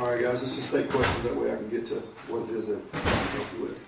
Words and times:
All 0.00 0.10
right, 0.10 0.22
guys, 0.22 0.40
let's 0.40 0.56
just 0.56 0.70
take 0.70 0.88
questions. 0.88 1.24
That 1.24 1.36
way 1.36 1.52
I 1.52 1.56
can 1.56 1.68
get 1.68 1.84
to 1.86 1.96
what 2.28 2.48
it 2.48 2.56
is 2.56 2.68
that 2.68 2.80
I 2.94 2.98
can 3.00 3.12
help 3.36 3.46
you 3.52 3.62
with. 3.64 3.78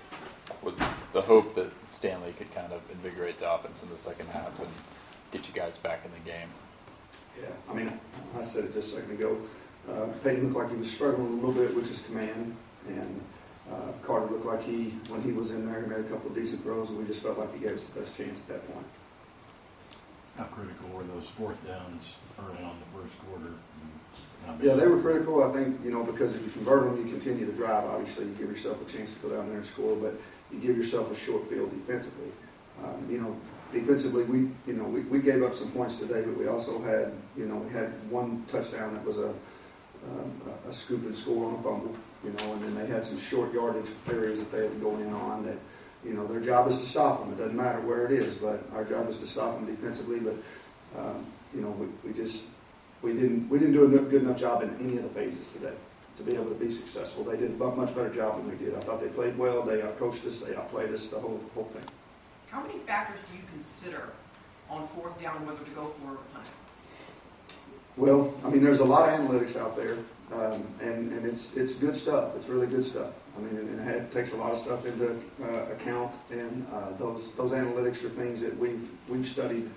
Was 0.60 0.78
the 1.15 1.23
hope 1.23 1.54
that 1.54 1.73
Stanley 1.88 2.35
could 2.36 2.54
kind 2.54 2.70
of 2.70 2.82
invigorate 2.90 3.40
the 3.40 3.50
offense 3.50 3.82
in 3.82 3.88
the 3.88 3.96
second 3.96 4.29
half 4.29 4.59
and 4.59 4.69
get 5.30 5.48
you 5.48 5.54
guys 5.54 5.79
back 5.79 6.04
in 6.04 6.11
the 6.12 6.30
game? 6.30 6.51
Yeah, 7.40 7.48
I 7.67 7.72
mean, 7.72 7.98
I 8.38 8.45
said 8.45 8.67
it 8.67 8.75
just 8.75 8.93
a 8.93 9.01
second 9.01 9.12
ago. 9.12 9.38
Uh, 9.90 10.09
Peyton 10.22 10.53
looked 10.53 10.56
like 10.56 10.71
he 10.71 10.77
was 10.77 10.90
struggling 10.90 11.33
a 11.33 11.46
little 11.46 11.54
bit 11.54 11.75
with 11.75 11.88
his 11.88 12.01
command, 12.01 12.57
and 12.89 13.21
uh, 13.73 13.93
Carter 14.05 14.27
looked 14.27 14.45
like 14.45 14.63
he, 14.63 14.91
when 15.09 15.23
he 15.23 15.33
was 15.33 15.51
in 15.51 15.65
there, 15.65 15.81
he 15.81 15.89
made 15.89 16.01
a 16.01 16.09
couple 16.11 16.29
of 16.29 16.35
decent 16.35 16.63
throws, 16.63 16.91
and 16.91 16.99
we 16.99 17.07
just 17.07 17.23
felt 17.23 17.39
like 17.39 17.55
he 17.55 17.61
gave 17.61 17.75
us 17.75 17.85
the 17.85 18.01
best 18.01 18.15
chance 18.19 18.39
at 18.39 18.49
that 18.49 18.71
point. 18.71 18.87
How 20.37 20.45
critical 20.45 20.91
were 20.91 21.05
those 21.05 21.29
fourth 21.29 21.67
downs 21.67 22.17
early 22.39 22.63
on 22.63 22.77
the 22.81 23.01
first 23.01 23.19
quarter? 23.25 23.47
And 23.47 23.57
how 23.57 23.89
big- 23.89 24.02
Yeah, 24.61 24.74
they 24.74 24.86
were 24.86 25.00
critical, 25.00 25.43
I 25.43 25.52
think, 25.52 25.80
you 25.84 25.90
know, 25.90 26.04
because 26.04 26.34
if 26.34 26.45
you 26.45 26.50
convert 26.52 26.84
them, 26.84 27.04
you 27.06 27.12
continue 27.12 27.46
to 27.46 27.52
drive. 27.52 27.84
Obviously, 27.84 28.27
you 28.27 28.33
give 28.33 28.48
yourself 28.50 28.80
a 28.87 28.92
chance 28.92 29.12
to 29.14 29.19
go 29.20 29.30
down 29.37 29.48
there 29.48 29.59
and 29.59 29.66
score, 29.66 29.96
but 29.96 30.14
you 30.52 30.59
give 30.60 30.77
yourself 30.77 31.10
a 31.10 31.16
short 31.16 31.48
field 31.50 31.70
defensively. 31.70 32.28
Um, 32.84 33.06
you 33.10 33.19
know, 33.20 33.36
defensively, 33.73 34.24
we, 34.24 34.38
you 34.66 34.74
know, 34.74 34.84
we, 34.84 35.00
we 35.02 35.19
gave 35.20 35.42
up 35.42 35.55
some 35.55 35.70
points 35.73 35.98
today, 35.98 36.23
but 36.23 36.36
we 36.36 36.47
also 36.47 36.80
had, 36.83 37.12
you 37.36 37.47
know, 37.47 37.56
we 37.56 37.73
had 37.73 37.92
one 38.10 38.45
touchdown 38.48 38.95
that 38.95 39.05
was 39.05 39.19
a, 39.19 39.28
um, 39.28 40.33
a- 40.69 40.72
scoop 40.72 41.02
and 41.05 41.14
score 41.16 41.47
on 41.48 41.55
a 41.55 41.62
fumble, 41.62 41.95
you 42.24 42.30
know, 42.30 42.52
and 42.52 42.62
then 42.62 42.74
they 42.74 42.86
had 42.86 43.05
some 43.05 43.19
short 43.19 43.52
yardage 43.52 43.91
areas 44.09 44.38
that 44.41 44.52
they 44.52 44.62
had 44.62 44.70
to 44.72 44.78
go 44.78 44.97
in 44.97 45.12
on 45.12 45.45
that, 45.45 45.56
you 46.05 46.12
know, 46.14 46.27
their 46.27 46.41
job 46.41 46.69
is 46.70 46.77
to 46.78 46.86
stop 46.86 47.20
them. 47.20 47.33
It 47.33 47.38
doesn't 47.38 47.56
matter 47.56 47.80
where 47.80 48.06
it 48.06 48.12
is, 48.12 48.34
but 48.34 48.62
our 48.74 48.84
job 48.84 49.09
is 49.11 49.16
to 49.19 49.27
stop 49.27 49.55
them 49.56 49.66
defensively, 49.66 50.19
but, 50.20 50.34
um, 50.98 51.27
you 51.55 51.61
know, 51.61 51.70
we, 51.70 51.86
we 52.09 52.16
just, 52.16 52.45
we 53.02 53.12
didn't, 53.12 53.48
we 53.48 53.59
didn't 53.59 53.74
do 53.74 53.84
a 53.84 53.88
good 53.88 54.23
enough 54.23 54.38
job 54.38 54.62
in 54.62 54.74
any 54.80 54.97
of 54.97 55.02
the 55.02 55.09
phases 55.11 55.48
today 55.48 55.74
to 56.16 56.23
be 56.23 56.34
able 56.34 56.47
to 56.47 56.55
be 56.55 56.70
successful. 56.70 57.25
They 57.25 57.37
did 57.37 57.61
a 57.61 57.65
much 57.70 57.95
better 57.95 58.15
job 58.15 58.37
than 58.37 58.48
we 58.48 58.65
did. 58.65 58.77
I 58.77 58.80
thought 58.80 59.01
they 59.01 59.09
played 59.09 59.37
well, 59.37 59.62
they 59.62 59.78
outcoached 59.78 60.27
us, 60.27 60.41
they 60.41 60.55
outplayed 60.55 60.92
us, 60.92 61.08
the 61.08 61.19
whole, 61.19 61.41
whole 61.55 61.64
thing. 61.64 61.83
How 62.50 62.62
many 62.62 62.78
factors 62.80 63.19
do 63.30 63.36
you 63.36 63.45
consider 63.53 64.11
on 64.70 64.86
fourth 64.89 65.20
down 65.20 65.47
whether 65.47 65.64
to 65.64 65.70
go 65.70 65.92
for 66.00 66.12
it 66.12 66.14
or 66.14 66.25
punt? 66.33 66.47
Well, 67.97 68.34
I 68.45 68.50
mean, 68.50 68.62
there's 68.62 68.80
a 68.80 68.84
lot 68.84 69.08
of 69.08 69.20
analytics 69.20 69.56
out 69.56 69.77
there, 69.77 69.98
um, 70.33 70.64
and, 70.80 71.12
and 71.12 71.27
it's, 71.27 71.56
it's 71.56 71.75
good 71.75 71.95
stuff. 71.95 72.36
It's 72.36 72.48
really 72.48 72.67
good 72.67 72.84
stuff. 72.84 73.11
I 73.36 73.41
mean, 73.41 73.56
and 73.56 73.91
it 73.91 74.12
takes 74.12 74.33
a 74.33 74.36
lot 74.36 74.53
of 74.53 74.58
stuff 74.58 74.84
into 74.84 75.19
uh, 75.42 75.73
account, 75.73 76.12
and 76.30 76.67
uh, 76.73 76.92
those, 76.98 77.33
those 77.33 77.53
analytics 77.53 78.05
are 78.05 78.11
things 78.11 78.41
that 78.42 78.56
we've, 78.58 78.89
we've 79.08 79.27
studied 79.27 79.69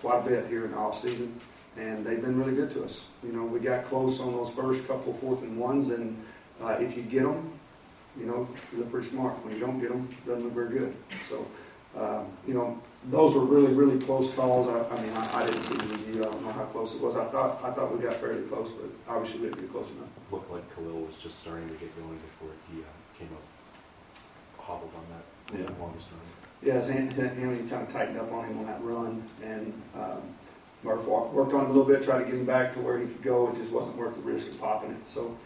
quite 0.00 0.24
a 0.24 0.28
bit 0.28 0.46
here 0.48 0.64
in 0.64 0.72
the 0.72 0.76
off-season, 0.76 1.40
and 1.76 2.04
they've 2.04 2.20
been 2.20 2.38
really 2.38 2.54
good 2.54 2.70
to 2.72 2.84
us. 2.84 3.04
You 3.24 3.32
know, 3.32 3.44
we 3.44 3.60
got 3.60 3.84
close 3.86 4.20
on 4.20 4.32
those 4.32 4.50
first 4.50 4.86
couple 4.86 5.14
fourth 5.14 5.42
and 5.42 5.58
ones, 5.58 5.88
and 5.90 6.16
uh, 6.62 6.76
if 6.80 6.96
you 6.96 7.02
get 7.02 7.22
them, 7.22 7.50
you 8.18 8.26
know, 8.26 8.46
you 8.72 8.78
look 8.78 8.90
pretty 8.90 9.08
smart. 9.08 9.32
When 9.44 9.54
you 9.54 9.60
don't 9.60 9.80
get 9.80 9.90
them, 9.90 10.08
doesn't 10.26 10.44
look 10.44 10.52
very 10.52 10.78
good. 10.78 10.94
So, 11.28 11.46
um, 11.96 12.26
you 12.46 12.52
know, 12.54 12.80
those 13.10 13.34
were 13.34 13.44
really, 13.44 13.72
really 13.72 13.98
close 13.98 14.30
calls. 14.34 14.68
I, 14.68 14.94
I 14.94 15.02
mean, 15.02 15.12
I, 15.14 15.38
I 15.42 15.46
didn't 15.46 15.62
see 15.62 15.74
the 15.76 15.86
review. 15.86 16.20
I 16.20 16.24
don't 16.24 16.44
know 16.44 16.52
how 16.52 16.64
close 16.64 16.94
it 16.94 17.00
was. 17.00 17.16
I 17.16 17.24
thought, 17.26 17.60
I 17.64 17.70
thought 17.72 17.96
we 17.96 18.04
got 18.04 18.14
fairly 18.16 18.42
close, 18.42 18.70
but 18.70 18.90
obviously 19.12 19.40
we 19.40 19.46
didn't 19.48 19.62
get 19.62 19.72
close 19.72 19.90
enough. 19.90 20.08
Looked 20.30 20.50
like 20.50 20.74
Khalil 20.76 21.00
was 21.00 21.16
just 21.16 21.40
starting 21.40 21.68
to 21.68 21.74
get 21.76 21.94
going 21.96 22.18
before 22.18 22.50
he 22.70 22.82
uh, 22.82 22.84
came 23.18 23.28
up, 23.34 23.42
hobbled 24.58 24.92
on 24.94 25.04
that 25.10 25.58
Yeah. 25.58 25.68
longest 25.80 26.08
run. 26.10 26.20
Yeah, 26.62 26.74
his 26.74 26.88
hand, 26.88 27.12
hand 27.14 27.70
kind 27.70 27.82
of 27.82 27.88
tightened 27.88 28.18
up 28.18 28.30
on 28.32 28.44
him 28.44 28.58
on 28.60 28.66
that 28.66 28.82
run, 28.84 29.22
and 29.42 29.72
um, 29.96 30.22
Murph 30.82 31.06
worked 31.06 31.52
on 31.52 31.66
a 31.66 31.68
little 31.68 31.84
bit, 31.84 32.02
tried 32.02 32.20
to 32.20 32.24
get 32.24 32.34
him 32.34 32.44
back 32.44 32.74
to 32.74 32.80
where 32.80 32.98
he 32.98 33.06
could 33.06 33.22
go. 33.22 33.48
It 33.48 33.56
just 33.56 33.70
wasn't 33.70 33.96
worth 33.96 34.14
the 34.16 34.22
risk 34.22 34.48
of 34.48 34.60
popping 34.60 34.90
it. 34.90 35.08
So, 35.08 35.36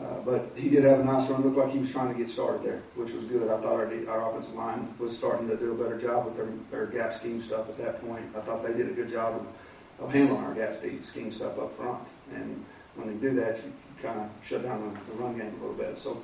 uh, 0.00 0.18
but 0.24 0.50
he 0.54 0.70
did 0.70 0.84
have 0.84 1.00
a 1.00 1.04
nice 1.04 1.28
run. 1.28 1.42
Looked 1.42 1.56
like 1.56 1.70
he 1.70 1.78
was 1.78 1.90
trying 1.90 2.12
to 2.12 2.18
get 2.18 2.28
started 2.28 2.62
there, 2.62 2.82
which 2.94 3.12
was 3.12 3.24
good. 3.24 3.50
I 3.50 3.60
thought 3.60 3.74
our, 3.74 3.90
our 4.08 4.30
offensive 4.30 4.54
line 4.54 4.94
was 4.98 5.16
starting 5.16 5.48
to 5.48 5.56
do 5.56 5.72
a 5.72 5.74
better 5.74 5.98
job 5.98 6.26
with 6.26 6.36
their, 6.36 6.48
their 6.70 6.86
gap 6.86 7.12
scheme 7.12 7.40
stuff 7.40 7.68
at 7.68 7.78
that 7.78 8.06
point. 8.06 8.24
I 8.36 8.40
thought 8.40 8.64
they 8.64 8.72
did 8.72 8.88
a 8.88 8.92
good 8.92 9.10
job 9.10 9.34
of, 9.34 10.06
of 10.06 10.12
handling 10.12 10.44
our 10.44 10.54
gap 10.54 10.80
scheme 11.02 11.32
stuff 11.32 11.58
up 11.58 11.76
front. 11.76 12.02
And 12.32 12.64
when 12.94 13.08
they 13.08 13.14
do 13.14 13.34
that, 13.40 13.56
you 13.58 13.72
kind 14.00 14.20
of 14.20 14.28
shut 14.42 14.62
down 14.62 14.94
the, 14.94 15.12
the 15.12 15.22
run 15.22 15.36
game 15.36 15.52
a 15.58 15.60
little 15.60 15.74
bit. 15.76 15.98
So 15.98 16.22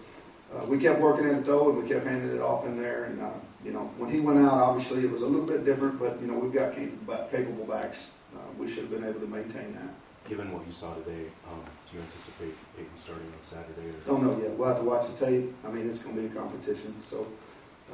uh, 0.54 0.64
we 0.66 0.78
kept 0.78 1.00
working 1.00 1.26
at 1.26 1.38
it 1.38 1.44
though, 1.44 1.70
and 1.70 1.82
we 1.82 1.88
kept 1.88 2.06
handing 2.06 2.34
it 2.36 2.40
off 2.40 2.66
in 2.66 2.80
there. 2.80 3.04
And 3.04 3.20
uh, 3.20 3.30
you 3.64 3.72
know, 3.72 3.90
when 3.98 4.10
he 4.10 4.20
went 4.20 4.38
out, 4.38 4.54
obviously 4.54 5.04
it 5.04 5.10
was 5.10 5.22
a 5.22 5.26
little 5.26 5.46
bit 5.46 5.64
different, 5.64 5.98
but 5.98 6.20
you 6.20 6.26
know, 6.26 6.38
we've 6.38 6.52
got 6.52 6.74
capable, 6.74 7.28
capable 7.30 7.64
backs. 7.64 8.10
Uh, 8.34 8.38
we 8.58 8.68
should 8.68 8.84
have 8.84 8.90
been 8.90 9.04
able 9.04 9.20
to 9.20 9.26
maintain 9.26 9.74
that. 9.74 10.28
Given 10.28 10.52
what 10.52 10.66
you 10.66 10.72
saw 10.72 10.94
today, 10.94 11.26
um, 11.50 11.60
do 11.90 11.96
you 11.96 12.02
anticipate 12.02 12.54
Peyton 12.76 12.92
starting 12.96 13.26
on 13.26 13.42
Saturday? 13.42 13.88
Or? 13.88 14.06
Don't 14.06 14.22
know 14.22 14.38
yet. 14.40 14.50
We'll 14.50 14.68
have 14.68 14.78
to 14.78 14.84
watch 14.84 15.06
the 15.08 15.26
tape. 15.26 15.52
I 15.66 15.70
mean, 15.70 15.88
it's 15.88 15.98
going 15.98 16.14
to 16.14 16.22
be 16.22 16.26
a 16.28 16.30
competition, 16.30 16.94
so 17.04 17.26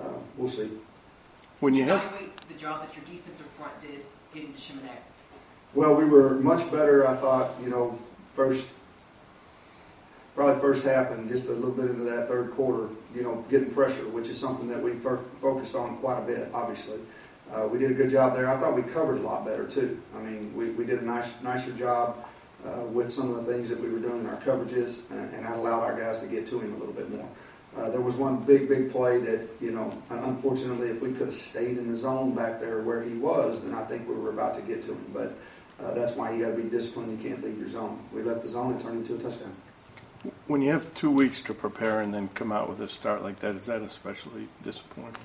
uh, 0.01 0.09
we'll 0.37 0.51
see. 0.51 0.71
When 1.61 1.75
you 1.75 1.85
have, 1.85 2.13
the 2.49 2.55
job 2.55 2.85
that 2.85 2.95
your 2.95 3.05
defensive 3.07 3.47
front 3.57 3.81
did 3.81 4.05
getting 4.35 4.53
to 4.53 4.59
Shimonek. 4.59 4.99
Well, 5.75 5.95
we 5.95 6.05
were 6.05 6.35
much 6.35 6.71
better, 6.71 7.07
I 7.07 7.17
thought, 7.17 7.53
you 7.63 7.71
know, 7.71 7.99
first, 8.35 8.67
probably 10.37 10.61
first 10.61 10.85
half 10.85 11.11
and 11.11 11.29
just 11.29 11.47
a 11.47 11.53
little 11.53 11.73
bit 11.73 11.87
into 11.91 12.05
that 12.05 12.29
third 12.29 12.53
quarter, 12.53 12.89
you 13.15 13.23
know, 13.23 13.45
getting 13.51 13.73
pressure, 13.73 14.07
which 14.09 14.29
is 14.29 14.39
something 14.39 14.69
that 14.69 14.81
we 14.81 14.93
fo- 14.93 15.25
focused 15.41 15.75
on 15.75 15.97
quite 15.97 16.19
a 16.19 16.23
bit, 16.23 16.51
obviously. 16.53 16.99
Uh, 17.53 17.67
we 17.67 17.79
did 17.79 17.91
a 17.91 17.95
good 17.95 18.11
job 18.11 18.37
there. 18.37 18.49
I 18.49 18.61
thought 18.61 18.75
we 18.75 18.83
covered 18.83 19.19
a 19.19 19.23
lot 19.23 19.47
better, 19.47 19.67
too. 19.67 20.01
I 20.15 20.21
mean, 20.21 20.55
we, 20.55 20.71
we 20.73 20.85
did 20.85 21.01
a 21.01 21.05
nice, 21.05 21.33
nicer 21.43 21.73
job 21.73 22.19
uh, 22.67 22.83
with 22.83 23.11
some 23.11 23.31
of 23.31 23.47
the 23.47 23.53
things 23.53 23.69
that 23.71 23.81
we 23.81 23.89
were 23.89 23.99
doing 23.99 24.21
in 24.21 24.27
our 24.27 24.41
coverages, 24.43 25.09
and, 25.11 25.33
and 25.33 25.47
that 25.47 25.57
allowed 25.57 25.81
our 25.81 25.99
guys 25.99 26.19
to 26.19 26.27
get 26.27 26.47
to 26.49 26.61
him 26.61 26.75
a 26.75 26.77
little 26.77 26.95
bit 26.95 27.11
more. 27.11 27.29
Uh, 27.79 27.91
there 27.91 28.01
was 28.01 28.17
one 28.17 28.37
big, 28.39 28.69
big 28.69 28.91
play 28.91 29.19
that, 29.19 29.49
you 29.61 29.71
know, 29.71 29.91
unfortunately, 30.11 30.89
if 30.89 31.01
we 31.01 31.13
could 31.13 31.27
have 31.27 31.35
stayed 31.35 31.79
in 31.79 31.89
the 31.89 31.95
zone 31.95 32.35
back 32.35 32.61
there 32.61 32.81
where 32.81 33.03
he 33.03 33.15
was, 33.15 33.63
then 33.63 33.75
I 33.75 33.85
think 33.85 34.09
we 34.09 34.15
were 34.15 34.31
about 34.31 34.55
to 34.57 34.63
get 34.63 34.83
to 34.85 34.93
him. 34.93 35.07
But 35.13 35.37
uh, 35.83 35.95
that's 35.95 36.13
why 36.13 36.33
you 36.33 36.45
got 36.45 36.57
to 36.57 36.63
be 36.63 36.69
disciplined. 36.69 37.23
You 37.23 37.29
can't 37.29 37.45
leave 37.45 37.59
your 37.59 37.69
zone. 37.69 38.01
We 38.13 38.23
left 38.23 38.43
the 38.43 38.49
zone 38.49 38.73
and 38.73 38.81
turned 38.81 39.07
into 39.07 39.15
a 39.15 39.31
touchdown. 39.31 39.55
When 40.47 40.63
you 40.63 40.71
have 40.71 40.93
two 40.95 41.11
weeks 41.11 41.43
to 41.43 41.55
prepare 41.55 42.01
and 42.01 42.15
then 42.15 42.29
come 42.35 42.53
out 42.53 42.69
with 42.69 42.81
a 42.81 42.89
start 42.89 43.23
like 43.23 43.41
that, 43.41 43.55
is 43.57 43.67
that 43.67 43.83
especially 43.83 44.49
disappointing? 44.63 45.17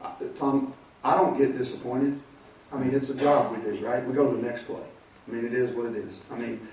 Uh, 0.00 0.12
Tom, 0.34 0.74
I 1.02 1.16
don't 1.16 1.36
get 1.36 1.56
disappointed. 1.56 2.20
I 2.72 2.78
mean, 2.78 2.94
it's 2.94 3.10
a 3.10 3.16
job 3.16 3.56
we 3.56 3.62
do, 3.62 3.84
right? 3.84 4.04
We 4.06 4.14
go 4.14 4.30
to 4.30 4.36
the 4.36 4.42
next 4.42 4.62
play. 4.62 4.82
I 5.26 5.30
mean, 5.30 5.44
it 5.44 5.54
is 5.54 5.70
what 5.70 5.86
it 5.86 5.96
is. 5.96 6.20
I 6.30 6.36
mean, 6.36 6.66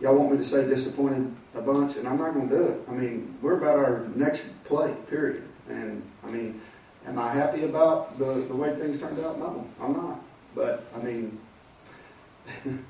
y'all 0.00 0.16
want 0.16 0.32
me 0.32 0.38
to 0.38 0.44
say 0.44 0.66
disappointed 0.66 1.34
a 1.54 1.60
bunch, 1.60 1.96
and 1.96 2.06
I'm 2.06 2.18
not 2.18 2.34
going 2.34 2.48
to 2.48 2.56
do 2.56 2.62
it. 2.64 2.80
I 2.88 2.92
mean, 2.92 3.36
we're 3.42 3.58
about 3.58 3.76
our 3.76 4.06
next 4.14 4.44
play, 4.64 4.94
period. 5.08 5.42
And 5.68 6.02
I 6.24 6.30
mean, 6.30 6.60
am 7.06 7.18
I 7.18 7.32
happy 7.32 7.64
about 7.64 8.18
the, 8.18 8.46
the 8.48 8.54
way 8.54 8.74
things 8.76 9.00
turned 9.00 9.18
out? 9.20 9.38
No, 9.38 9.66
I'm 9.80 9.92
not. 9.92 10.20
But 10.54 10.86
I 10.94 10.98
mean, 11.02 11.38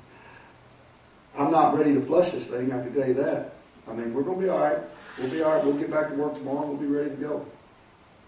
I'm 1.37 1.51
not 1.51 1.77
ready 1.77 1.93
to 1.93 2.01
flush 2.05 2.31
this 2.31 2.47
thing. 2.47 2.71
I 2.71 2.81
can 2.81 2.93
tell 2.93 3.07
you 3.07 3.13
that. 3.15 3.55
I 3.89 3.93
mean, 3.93 4.13
we're 4.13 4.23
going 4.23 4.39
to 4.39 4.43
be 4.43 4.49
all 4.49 4.59
right. 4.59 4.77
We'll 5.17 5.29
be 5.29 5.41
all 5.41 5.55
right. 5.55 5.63
We'll 5.63 5.77
get 5.77 5.91
back 5.91 6.09
to 6.09 6.15
work 6.15 6.35
tomorrow. 6.35 6.67
We'll 6.67 6.77
be 6.77 6.85
ready 6.85 7.09
to 7.09 7.15
go. 7.15 7.45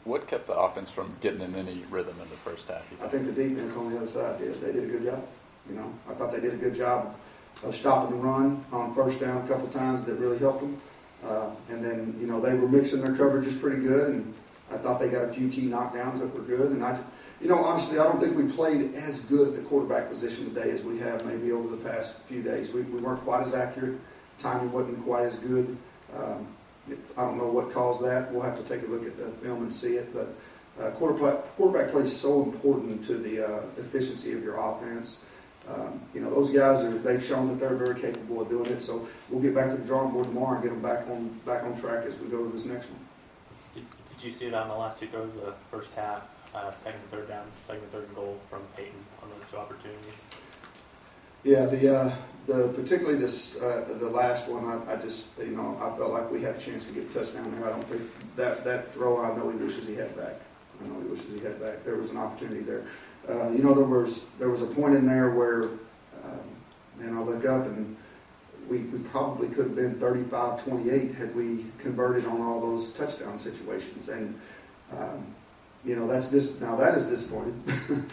What 0.03 0.27
kept 0.27 0.47
the 0.47 0.55
offense 0.55 0.89
from 0.89 1.15
getting 1.21 1.41
in 1.41 1.55
any 1.55 1.83
rhythm 1.91 2.15
in 2.21 2.29
the 2.29 2.35
first 2.37 2.67
half? 2.67 2.83
I 3.01 3.07
think? 3.07 3.27
the 3.27 3.31
defense 3.31 3.75
on 3.75 3.91
the 3.91 3.97
other 3.97 4.07
side 4.07 4.39
did. 4.39 4.55
They 4.55 4.71
did 4.71 4.83
a 4.85 4.87
good 4.87 5.03
job. 5.03 5.23
You 5.69 5.75
know, 5.75 5.93
I 6.09 6.13
thought 6.15 6.31
they 6.31 6.39
did 6.39 6.55
a 6.55 6.57
good 6.57 6.75
job 6.75 7.15
of 7.63 7.75
stopping 7.75 8.17
the 8.17 8.23
run 8.23 8.65
on 8.71 8.95
first 8.95 9.19
down 9.19 9.45
a 9.45 9.47
couple 9.47 9.67
times 9.67 10.03
that 10.05 10.15
really 10.15 10.39
helped 10.39 10.61
them. 10.61 10.81
Uh, 11.23 11.51
and 11.69 11.85
then, 11.85 12.17
you 12.19 12.25
know, 12.25 12.41
they 12.41 12.55
were 12.55 12.67
mixing 12.67 13.01
their 13.01 13.13
coverages 13.13 13.59
pretty 13.61 13.79
good, 13.79 14.15
and 14.15 14.33
I 14.71 14.77
thought 14.77 14.99
they 14.99 15.07
got 15.07 15.25
a 15.25 15.33
few 15.33 15.49
key 15.49 15.67
knockdowns 15.67 16.17
that 16.19 16.33
were 16.33 16.41
good. 16.41 16.71
And 16.71 16.83
I, 16.83 16.99
you 17.39 17.47
know, 17.47 17.59
honestly, 17.59 17.99
I 17.99 18.03
don't 18.05 18.19
think 18.19 18.35
we 18.35 18.51
played 18.51 18.95
as 18.95 19.25
good 19.25 19.49
at 19.49 19.55
the 19.55 19.61
quarterback 19.61 20.09
position 20.09 20.51
today 20.51 20.71
as 20.71 20.81
we 20.81 20.97
have 20.97 21.23
maybe 21.27 21.51
over 21.51 21.69
the 21.69 21.89
past 21.89 22.17
few 22.27 22.41
days. 22.41 22.71
We, 22.71 22.81
we 22.81 22.99
weren't 22.99 23.21
quite 23.21 23.45
as 23.45 23.53
accurate. 23.53 23.99
Timing 24.41 24.71
wasn't 24.71 25.03
quite 25.03 25.25
as 25.25 25.35
good. 25.35 25.77
Um, 26.15 26.47
I 27.15 27.21
don't 27.21 27.37
know 27.37 27.47
what 27.47 27.71
caused 27.71 28.03
that. 28.03 28.31
We'll 28.33 28.41
have 28.41 28.57
to 28.57 28.63
take 28.63 28.85
a 28.87 28.91
look 28.91 29.05
at 29.05 29.15
the 29.15 29.29
film 29.45 29.61
and 29.63 29.73
see 29.73 29.95
it, 29.95 30.13
but 30.13 30.33
uh, 30.81 30.89
quarterback, 30.91 31.55
quarterback 31.55 31.91
play 31.91 32.01
is 32.01 32.15
so 32.15 32.43
important 32.43 33.05
to 33.05 33.17
the 33.17 33.47
uh, 33.47 33.61
efficiency 33.77 34.33
of 34.33 34.43
your 34.43 34.57
offense. 34.57 35.19
Um, 35.69 36.01
you 36.13 36.21
know, 36.21 36.31
those 36.31 36.49
guys 36.49 36.83
are, 36.83 36.97
they've 36.97 37.23
shown 37.23 37.47
that 37.49 37.59
they're 37.59 37.75
very 37.75 37.99
capable 38.01 38.41
of 38.41 38.49
doing 38.49 38.71
it. 38.71 38.81
So 38.81 39.07
we'll 39.29 39.41
get 39.41 39.53
back 39.53 39.69
to 39.69 39.77
the 39.77 39.83
drawing 39.83 40.11
board 40.11 40.25
tomorrow 40.25 40.55
and 40.55 40.63
get 40.63 40.69
them 40.69 40.81
back 40.81 41.07
on, 41.07 41.29
back 41.45 41.63
on 41.63 41.79
track 41.79 42.05
as 42.05 42.17
we 42.17 42.27
go 42.29 42.43
to 42.43 42.51
this 42.51 42.65
next 42.65 42.87
one. 42.89 42.99
Did, 43.75 43.85
you 44.25 44.31
see 44.31 44.47
it 44.47 44.53
on 44.53 44.67
the 44.67 44.75
last 44.75 44.99
two 44.99 45.07
throws 45.07 45.29
of 45.29 45.41
the 45.41 45.53
first 45.69 45.93
half, 45.93 46.23
uh, 46.55 46.71
second 46.71 47.01
third 47.09 47.27
down, 47.27 47.45
second 47.57 47.89
third 47.91 48.13
goal 48.15 48.39
from 48.49 48.61
Peyton 48.75 48.93
on 49.21 49.29
those 49.29 49.47
two 49.49 49.57
opportunities? 49.57 50.13
Yeah, 51.43 51.65
the, 51.65 51.95
uh, 51.95 52.15
the, 52.45 52.67
particularly 52.69 53.17
this, 53.17 53.59
uh, 53.59 53.85
the 53.99 54.09
last 54.09 54.47
one, 54.47 54.65
I, 54.65 54.93
I 54.93 54.95
just, 54.97 55.25
you 55.39 55.55
know, 55.55 55.75
I 55.81 55.97
felt 55.97 56.11
like 56.11 56.29
we 56.31 56.41
had 56.41 56.55
a 56.55 56.59
chance 56.59 56.85
to 56.85 56.93
get 56.93 57.09
a 57.09 57.13
touchdown 57.13 57.51
there. 57.57 57.67
I 57.67 57.71
don't 57.71 57.87
think, 57.89 58.03
that, 58.35 58.63
that 58.63 58.93
throw, 58.93 59.23
I 59.23 59.35
know 59.35 59.49
he 59.49 59.57
wishes 59.57 59.87
he 59.87 59.95
had 59.95 60.15
back. 60.15 60.35
I 60.79 60.87
know 60.87 60.99
he 61.01 61.07
wishes 61.07 61.25
he 61.33 61.39
had 61.39 61.59
back. 61.59 61.83
There 61.83 61.95
was 61.95 62.09
an 62.09 62.17
opportunity 62.17 62.61
there. 62.61 62.83
Uh, 63.27 63.49
you 63.49 63.63
know, 63.63 63.73
there 63.73 63.85
was, 63.85 64.25
there 64.37 64.49
was 64.49 64.61
a 64.61 64.67
point 64.67 64.95
in 64.95 65.07
there 65.07 65.31
where, 65.31 65.63
um, 66.23 66.39
and 66.99 67.17
I 67.17 67.21
look 67.21 67.45
up 67.45 67.65
and 67.65 67.97
we, 68.69 68.79
we 68.79 68.99
probably 69.09 69.47
could 69.47 69.65
have 69.65 69.75
been 69.75 69.95
35-28 69.95 71.15
had 71.15 71.35
we 71.35 71.65
converted 71.79 72.25
on 72.25 72.41
all 72.41 72.61
those 72.61 72.91
touchdown 72.91 73.39
situations. 73.39 74.09
And, 74.09 74.39
um, 74.95 75.25
you 75.83 75.95
know, 75.95 76.07
that's 76.07 76.27
this, 76.27 76.61
now 76.61 76.75
that 76.75 76.95
is 76.95 77.05
disappointing, 77.05 77.63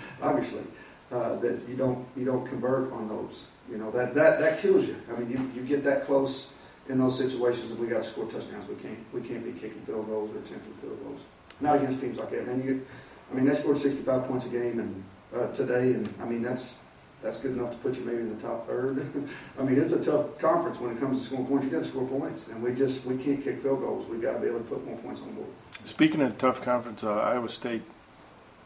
obviously, 0.23 0.63
uh, 1.11 1.37
that 1.37 1.61
you 1.69 1.77
don't, 1.77 2.07
you 2.17 2.25
don't 2.25 2.47
convert 2.47 2.93
on 2.93 3.09
those. 3.09 3.45
You 3.71 3.79
know, 3.79 3.91
that, 3.91 4.15
that, 4.15 4.39
that 4.41 4.61
kills 4.61 4.87
you. 4.87 4.97
I 5.11 5.19
mean, 5.19 5.31
you, 5.31 5.61
you 5.61 5.67
get 5.67 5.85
that 5.85 6.05
close 6.05 6.51
in 6.89 6.99
those 6.99 7.19
situations 7.19 7.71
and 7.71 7.81
we 7.81 7.87
got 7.87 8.03
to 8.03 8.09
score 8.09 8.25
touchdowns. 8.27 8.69
We 8.69 8.77
can't, 8.77 8.99
we 9.13 9.21
can't 9.21 9.45
be 9.45 9.53
kicking 9.53 9.83
field 9.83 10.07
goals 10.07 10.31
or 10.35 10.39
attempting 10.39 10.73
field 10.81 10.99
goals. 11.05 11.21
Not 11.61 11.77
against 11.77 12.01
teams 12.01 12.19
like 12.19 12.31
that. 12.31 12.47
Man, 12.47 12.63
you 12.63 12.87
I 13.31 13.35
mean, 13.35 13.45
they 13.45 13.55
scored 13.55 13.79
65 13.79 14.27
points 14.27 14.47
a 14.47 14.49
game 14.49 14.81
and, 14.81 15.05
uh, 15.35 15.53
today, 15.53 15.93
and 15.93 16.13
I 16.21 16.25
mean, 16.25 16.43
that's, 16.43 16.79
that's 17.23 17.37
good 17.37 17.53
enough 17.53 17.73
to 17.73 17.77
put 17.79 17.97
you 17.97 18.05
maybe 18.05 18.19
in 18.19 18.35
the 18.35 18.43
top 18.43 18.67
third. 18.67 19.29
I 19.59 19.63
mean, 19.63 19.79
it's 19.79 19.93
a 19.93 20.03
tough 20.03 20.39
conference 20.39 20.79
when 20.79 20.97
it 20.97 21.01
comes 21.01 21.19
to 21.19 21.25
scoring 21.27 21.47
points. 21.47 21.65
You 21.65 21.71
got 21.71 21.83
to 21.83 21.89
score 21.89 22.07
points, 22.07 22.49
and 22.49 22.63
we 22.63 22.73
just 22.73 23.05
we 23.05 23.17
can't 23.17 23.43
kick 23.43 23.63
field 23.63 23.81
goals. 23.81 24.09
We've 24.09 24.23
got 24.23 24.35
to 24.35 24.39
be 24.39 24.47
able 24.47 24.61
to 24.61 24.65
put 24.65 24.87
more 24.87 24.97
points 24.99 25.21
on 25.21 25.29
the 25.29 25.33
board. 25.35 25.49
Speaking 25.85 26.23
of 26.23 26.39
tough 26.39 26.63
conference, 26.63 27.03
uh, 27.03 27.13
Iowa 27.13 27.49
State 27.49 27.83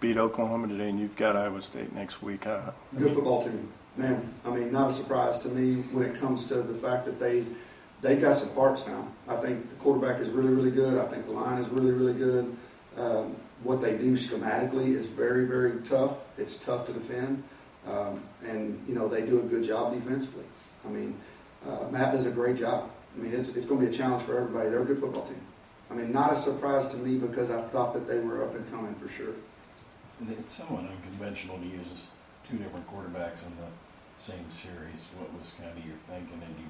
beat 0.02 0.18
Oklahoma 0.18 0.66
today, 0.66 0.90
and 0.90 0.98
you've 0.98 1.16
got 1.16 1.36
Iowa 1.36 1.62
State 1.62 1.94
next 1.94 2.22
week. 2.22 2.44
Uh, 2.44 2.72
Good 2.98 3.14
football 3.14 3.40
team, 3.40 3.68
man. 3.96 4.34
I 4.44 4.50
mean, 4.50 4.72
not 4.72 4.90
a 4.90 4.92
surprise 4.92 5.38
to 5.38 5.48
me 5.48 5.82
when 5.92 6.04
it 6.04 6.20
comes 6.20 6.44
to 6.46 6.56
the 6.56 6.74
fact 6.74 7.06
that 7.06 7.20
they 7.20 7.46
they've 8.02 8.20
got 8.20 8.34
some 8.36 8.48
parts 8.50 8.84
now. 8.84 9.06
I 9.28 9.36
think 9.36 9.68
the 9.68 9.76
quarterback 9.76 10.20
is 10.20 10.28
really 10.28 10.52
really 10.52 10.72
good. 10.72 10.98
I 10.98 11.06
think 11.06 11.24
the 11.26 11.32
line 11.32 11.58
is 11.58 11.68
really 11.68 11.92
really 11.92 12.14
good. 12.14 12.54
Um, 12.98 13.36
what 13.62 13.80
they 13.80 13.96
do 13.96 14.14
schematically 14.14 14.96
is 14.96 15.06
very 15.06 15.46
very 15.46 15.80
tough. 15.82 16.16
It's 16.36 16.58
tough 16.58 16.86
to 16.86 16.92
defend. 16.92 17.44
Um, 17.88 18.22
and 18.44 18.84
you 18.88 18.96
know 18.96 19.08
they 19.08 19.22
do 19.22 19.38
a 19.38 19.42
good 19.42 19.64
job 19.64 19.94
defensively. 19.94 20.44
I 20.84 20.88
mean, 20.88 21.14
uh, 21.64 21.88
Matt 21.92 22.12
does 22.12 22.26
a 22.26 22.30
great 22.30 22.58
job. 22.58 22.90
I 23.16 23.22
mean, 23.22 23.32
it's 23.32 23.54
it's 23.54 23.66
going 23.66 23.80
to 23.80 23.86
be 23.86 23.94
a 23.94 23.96
challenge 23.96 24.24
for 24.26 24.36
everybody. 24.36 24.68
They're 24.68 24.82
a 24.82 24.84
good 24.84 25.00
football 25.00 25.22
team. 25.22 25.40
I 25.92 25.94
mean, 25.94 26.10
not 26.10 26.32
a 26.32 26.34
surprise 26.34 26.88
to 26.88 26.96
me 26.96 27.18
because 27.18 27.52
I 27.52 27.60
thought 27.68 27.92
that 27.94 28.08
they 28.08 28.18
were 28.18 28.42
up 28.42 28.56
and 28.56 28.68
coming 28.72 28.96
for 28.96 29.08
sure. 29.08 29.34
It's 30.30 30.54
somewhat 30.54 30.84
unconventional 30.84 31.58
to 31.58 31.66
use 31.66 32.06
two 32.48 32.56
different 32.56 32.86
quarterbacks 32.86 33.44
in 33.44 33.56
the 33.56 33.70
same 34.18 34.44
series. 34.52 35.00
What 35.18 35.32
was 35.32 35.52
kind 35.58 35.76
of 35.76 35.84
your 35.84 35.96
thinking, 36.08 36.40
and 36.46 36.54
you 36.58 36.66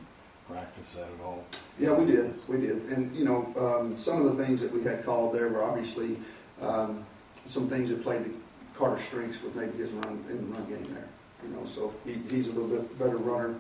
practice 0.48 0.94
that 0.94 1.04
at 1.04 1.24
all? 1.24 1.44
Yeah, 1.78 1.92
we 1.92 2.06
did, 2.06 2.48
we 2.48 2.58
did, 2.58 2.76
and 2.90 3.14
you 3.14 3.24
know, 3.24 3.52
um, 3.58 3.96
some 3.96 4.24
of 4.24 4.36
the 4.36 4.44
things 4.44 4.60
that 4.62 4.72
we 4.72 4.82
had 4.82 5.04
called 5.04 5.34
there 5.34 5.48
were 5.48 5.62
obviously 5.62 6.16
um, 6.62 7.04
some 7.44 7.68
things 7.68 7.90
that 7.90 8.02
played 8.02 8.32
Carter's 8.74 9.04
strengths 9.04 9.42
with 9.42 9.54
maybe 9.54 9.76
his 9.78 9.90
run 9.90 10.24
in 10.30 10.50
the 10.50 10.58
run 10.58 10.64
game 10.68 10.94
there. 10.94 11.08
You 11.44 11.54
know, 11.54 11.64
so 11.66 11.92
he, 12.06 12.20
he's 12.30 12.48
a 12.48 12.52
little 12.52 12.68
bit 12.68 12.98
better 12.98 13.16
runner. 13.16 13.54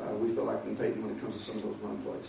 Uh, 0.00 0.14
we 0.14 0.34
feel 0.34 0.44
like 0.44 0.64
than 0.64 0.76
Peyton 0.76 1.02
when 1.04 1.16
it 1.16 1.20
comes 1.20 1.36
to 1.36 1.40
some 1.40 1.56
of 1.56 1.62
those 1.62 1.76
run 1.82 1.98
plays. 2.02 2.26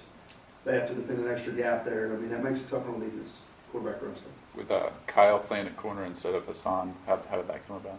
They 0.64 0.74
have 0.74 0.88
to 0.90 0.94
defend 0.94 1.26
an 1.26 1.32
extra 1.32 1.54
gap 1.54 1.86
there. 1.86 2.14
I 2.14 2.18
mean, 2.18 2.30
that 2.30 2.44
makes 2.44 2.62
it 2.62 2.70
tough 2.70 2.88
on 2.88 3.00
defense. 3.00 3.34
Quarterback 3.72 4.02
run 4.02 4.16
stuff. 4.16 4.32
With 4.56 4.70
uh, 4.70 4.90
Kyle 5.08 5.40
playing 5.40 5.68
at 5.68 5.78
corner 5.78 6.04
instead 6.06 6.36
of 6.36 6.46
Hassan, 6.46 6.94
how, 7.06 7.20
how 7.30 7.38
did 7.38 7.48
that 7.48 7.66
come 7.68 7.78
about? 7.78 7.98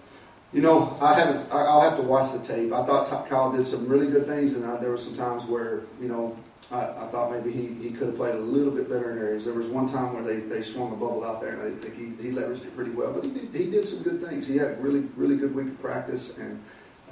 You 0.52 0.60
know, 0.60 0.94
I 1.00 1.18
haven't. 1.18 1.50
I- 1.50 1.64
I'll 1.64 1.80
have 1.80 1.96
to 1.96 2.02
watch 2.02 2.30
the 2.32 2.38
tape. 2.40 2.72
I 2.72 2.84
thought 2.84 3.28
Kyle 3.28 3.50
did 3.50 3.64
some 3.66 3.88
really 3.88 4.08
good 4.08 4.26
things, 4.26 4.52
and 4.52 4.66
I, 4.66 4.76
there 4.76 4.90
were 4.90 4.98
some 4.98 5.16
times 5.16 5.44
where 5.44 5.80
you 5.98 6.08
know 6.08 6.36
I, 6.70 7.04
I 7.04 7.08
thought 7.10 7.32
maybe 7.32 7.50
he, 7.52 7.68
he 7.88 7.90
could 7.90 8.08
have 8.08 8.16
played 8.16 8.34
a 8.34 8.38
little 8.38 8.70
bit 8.70 8.88
better 8.88 9.12
in 9.12 9.18
areas. 9.18 9.46
There 9.46 9.54
was 9.54 9.66
one 9.66 9.86
time 9.88 10.12
where 10.12 10.22
they, 10.22 10.40
they 10.40 10.60
swung 10.60 10.92
a 10.92 10.96
bubble 10.96 11.24
out 11.24 11.40
there, 11.40 11.52
and 11.54 11.62
I 11.62 11.64
didn't 11.66 11.82
think 11.82 11.96
he, 11.96 12.22
he 12.28 12.34
leveraged 12.34 12.64
it 12.66 12.76
pretty 12.76 12.90
well. 12.90 13.12
But 13.14 13.24
he 13.24 13.30
did, 13.30 13.54
he 13.54 13.70
did 13.70 13.86
some 13.86 14.02
good 14.02 14.22
things. 14.22 14.46
He 14.46 14.58
had 14.58 14.72
a 14.72 14.74
really 14.74 15.08
really 15.16 15.36
good 15.36 15.54
week 15.54 15.68
of 15.68 15.80
practice, 15.80 16.36
and 16.36 16.62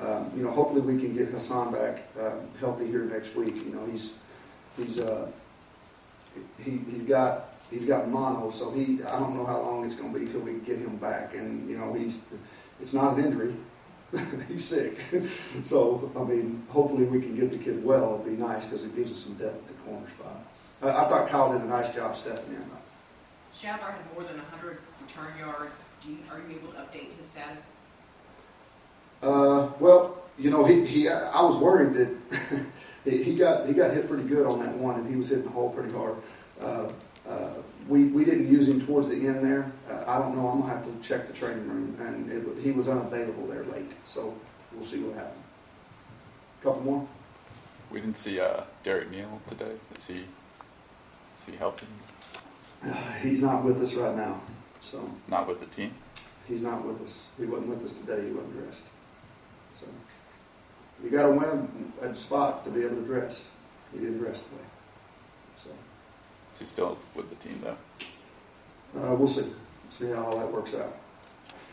um, 0.00 0.30
you 0.36 0.42
know 0.42 0.50
hopefully 0.50 0.82
we 0.82 1.00
can 1.00 1.14
get 1.16 1.28
Hassan 1.28 1.72
back 1.72 2.02
uh, 2.20 2.32
healthy 2.58 2.88
here 2.88 3.04
next 3.04 3.34
week. 3.34 3.54
You 3.56 3.72
know 3.72 3.86
he's 3.90 4.12
he's 4.76 4.98
uh, 4.98 5.28
he 6.62 6.80
he's 6.90 7.02
got 7.02 7.49
he's 7.70 7.84
got 7.84 8.08
mono, 8.08 8.50
so 8.50 8.70
he 8.70 9.02
I 9.02 9.18
don't 9.18 9.36
know 9.36 9.46
how 9.46 9.60
long 9.60 9.84
it's 9.84 9.94
going 9.94 10.12
to 10.12 10.18
be 10.18 10.26
till 10.26 10.40
we 10.40 10.54
get 10.54 10.78
him 10.78 10.96
back, 10.96 11.34
and 11.34 11.68
you 11.68 11.78
know 11.78 11.92
he's 11.94 12.14
it's 12.80 12.92
not 12.92 13.16
an 13.16 13.24
injury. 13.24 13.54
He's 14.48 14.64
sick. 14.64 14.98
so, 15.62 16.10
I 16.16 16.24
mean, 16.24 16.64
hopefully 16.68 17.04
we 17.04 17.20
can 17.20 17.36
get 17.36 17.52
the 17.52 17.58
kid 17.58 17.84
well. 17.84 18.14
It'd 18.14 18.36
be 18.36 18.42
nice 18.42 18.64
because 18.64 18.82
it 18.82 18.96
gives 18.96 19.12
us 19.12 19.18
some 19.18 19.34
depth 19.34 19.54
at 19.54 19.68
the 19.68 19.82
corner 19.84 20.06
spot. 20.18 20.44
I, 20.82 20.88
I 20.88 21.08
thought 21.08 21.28
Kyle 21.28 21.52
did 21.52 21.62
a 21.62 21.66
nice 21.66 21.94
job 21.94 22.16
stepping 22.16 22.54
in. 22.54 22.64
Schadler 23.56 23.92
had 23.92 24.12
more 24.14 24.24
than 24.24 24.38
100 24.38 24.78
return 25.00 25.38
yards. 25.38 25.84
Do 26.02 26.10
you, 26.10 26.18
are 26.30 26.38
you 26.38 26.56
able 26.56 26.72
to 26.72 26.78
update 26.78 27.16
his 27.18 27.26
status? 27.26 27.74
Uh, 29.22 29.68
well, 29.78 30.22
you 30.38 30.50
know, 30.50 30.64
he, 30.64 30.84
he 30.86 31.08
I 31.08 31.42
was 31.42 31.56
worried 31.56 31.92
that 31.92 32.64
he, 33.04 33.34
got 33.34 33.66
he 33.66 33.74
got 33.74 33.92
hit 33.92 34.08
pretty 34.08 34.24
good 34.24 34.46
on 34.46 34.60
that 34.60 34.74
one, 34.74 34.98
and 34.98 35.08
he 35.08 35.16
was 35.16 35.28
hitting 35.28 35.44
the 35.44 35.50
hole 35.50 35.70
pretty 35.70 35.92
hard. 35.92 36.16
Uh, 36.60 36.88
we, 37.88 38.04
we 38.04 38.24
didn't 38.24 38.50
use 38.52 38.68
him 38.68 38.84
towards 38.84 39.08
the 39.08 39.14
end 39.14 39.44
there. 39.44 39.70
Uh, 39.88 40.04
I 40.06 40.18
don't 40.18 40.36
know. 40.36 40.48
I'm 40.48 40.60
gonna 40.60 40.72
have 40.72 40.84
to 40.84 41.06
check 41.08 41.26
the 41.26 41.32
training 41.32 41.68
room, 41.68 41.96
and 42.00 42.30
it, 42.30 42.62
he 42.62 42.70
was 42.70 42.88
unavailable 42.88 43.46
there 43.46 43.64
late. 43.64 43.92
So 44.04 44.34
we'll 44.72 44.84
see 44.84 45.00
what 45.00 45.16
happens. 45.16 45.44
Couple 46.62 46.82
more. 46.82 47.08
We 47.90 48.00
didn't 48.00 48.16
see 48.16 48.38
uh, 48.40 48.62
Derek 48.84 49.10
Neal 49.10 49.40
today. 49.48 49.72
Is 49.96 50.06
he 50.06 50.24
is 51.38 51.44
he 51.46 51.56
helping? 51.56 51.88
He's 53.22 53.42
not 53.42 53.64
with 53.64 53.82
us 53.82 53.94
right 53.94 54.14
now, 54.16 54.40
so 54.80 55.10
Not 55.28 55.48
with 55.48 55.60
the 55.60 55.66
team. 55.66 55.92
he's 56.48 56.62
not 56.62 56.84
with 56.84 57.00
us. 57.02 57.18
He 57.38 57.46
wasn't 57.46 57.68
with 57.68 57.84
us 57.84 57.92
today. 57.98 58.26
He 58.26 58.32
wasn't 58.32 58.58
dressed. 58.62 58.82
So 59.78 59.86
you 61.02 61.10
got 61.10 61.22
to 61.24 61.30
win 61.30 61.92
a 62.00 62.14
spot 62.14 62.64
to 62.64 62.70
be 62.70 62.82
able 62.84 62.96
to 62.96 63.02
dress. 63.02 63.42
He 63.92 63.98
didn't 63.98 64.18
dress 64.18 64.38
today. 64.38 64.64
So 66.60 66.64
Is 66.64 66.68
he 66.68 66.74
still 66.74 66.98
with 67.14 67.30
the 67.30 67.36
team 67.36 67.58
though? 67.64 69.00
uh, 69.00 69.14
we'll 69.14 69.26
see. 69.28 69.46
See 69.90 70.10
how 70.10 70.24
all 70.24 70.36
that 70.38 70.52
works 70.52 70.74
out. 70.74 70.94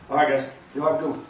All 0.09 0.15
right, 0.15 0.29
guys. 0.29 0.45
You'll 0.73 0.85
have 0.85 0.95
a 0.95 0.99
good 0.99 1.09
one. 1.11 1.25